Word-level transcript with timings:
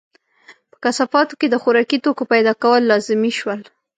په 0.71 0.77
کثافاتو 0.83 1.33
کې 1.39 1.47
د 1.49 1.55
خوراکي 1.61 1.97
توکو 2.03 2.23
پیدا 2.33 2.53
کول 2.63 2.81
لازمي 2.91 3.31
شول. 3.39 3.61